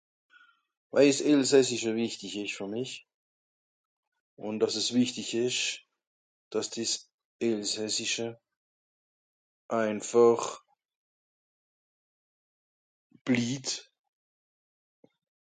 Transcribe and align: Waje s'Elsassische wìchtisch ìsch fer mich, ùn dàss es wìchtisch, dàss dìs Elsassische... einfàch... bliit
Waje 0.93 1.13
s'Elsassische 1.15 1.91
wìchtisch 1.97 2.37
ìsch 2.43 2.55
fer 2.57 2.69
mich, 2.73 2.93
ùn 4.45 4.55
dàss 4.59 4.77
es 4.81 4.87
wìchtisch, 4.95 5.61
dàss 6.51 6.67
dìs 6.73 6.91
Elsassische... 7.47 8.27
einfàch... 9.79 10.45
bliit 13.25 13.67